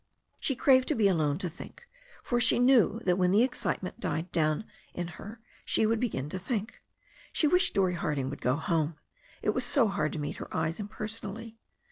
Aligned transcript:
She 0.39 0.55
craved 0.55 0.87
to 0.87 0.95
be 0.95 1.07
alone 1.07 1.37
to 1.37 1.47
think, 1.47 1.87
for 2.23 2.41
she 2.41 2.57
knew 2.57 3.01
that 3.05 3.17
when 3.19 3.29
the 3.29 3.43
excitement 3.43 3.99
died 3.99 4.31
down 4.31 4.65
in 4.95 5.09
her 5.09 5.39
she 5.63 5.85
would 5.85 5.99
begin 5.99 6.27
to 6.29 6.39
think. 6.39 6.81
She 7.31 7.45
wished 7.45 7.75
Dorrie 7.75 7.93
Harding 7.93 8.31
would 8.31 8.41
go 8.41 8.55
home. 8.55 8.95
It 9.43 9.51
was 9.51 9.63
so 9.63 9.89
hard 9.89 10.11
to 10.13 10.19
meet 10.19 10.37
her 10.37 10.51
eyes 10.51 10.79
impersonally. 10.79 11.59